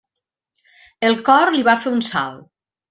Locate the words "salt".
2.13-2.47